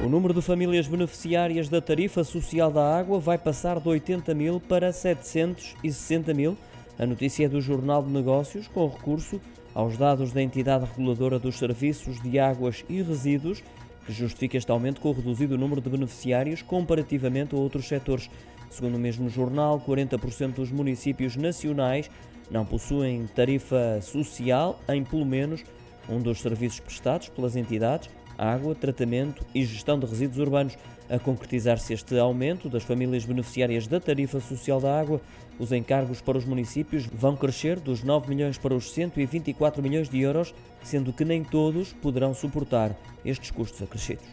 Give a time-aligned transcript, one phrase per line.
[0.00, 4.60] O número de famílias beneficiárias da tarifa social da água vai passar de 80 mil
[4.60, 6.56] para 760 mil.
[6.96, 9.40] A notícia é do Jornal de Negócios, com recurso
[9.74, 13.60] aos dados da entidade reguladora dos serviços de águas e resíduos,
[14.06, 18.30] que justifica este aumento com o reduzido número de beneficiários comparativamente a outros setores.
[18.70, 22.08] Segundo o mesmo jornal, 40% dos municípios nacionais
[22.48, 25.64] não possuem tarifa social em pelo menos
[26.08, 28.08] um dos serviços prestados pelas entidades
[28.38, 30.78] água, tratamento e gestão de resíduos urbanos.
[31.10, 35.20] A concretizar-se este aumento das famílias beneficiárias da tarifa social da água,
[35.58, 40.20] os encargos para os municípios vão crescer dos 9 milhões para os 124 milhões de
[40.20, 44.24] euros, sendo que nem todos poderão suportar estes custos acrescidos.